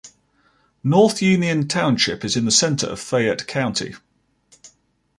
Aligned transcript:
North 0.83 1.21
Union 1.21 1.67
Township 1.67 2.25
is 2.25 2.35
in 2.35 2.45
the 2.45 2.49
center 2.49 2.87
of 2.87 2.99
Fayette 2.99 3.45
County. 3.45 3.93